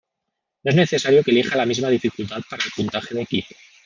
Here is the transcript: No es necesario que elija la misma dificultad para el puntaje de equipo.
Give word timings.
No 0.63 0.71
es 0.71 0.75
necesario 0.75 1.23
que 1.23 1.29
elija 1.29 1.55
la 1.55 1.67
misma 1.67 1.89
dificultad 1.89 2.41
para 2.49 2.63
el 2.65 2.71
puntaje 2.75 3.13
de 3.13 3.21
equipo. 3.21 3.53